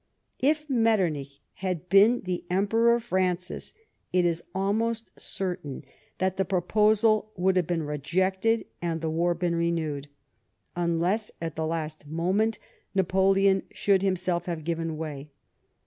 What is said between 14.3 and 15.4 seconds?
have given way.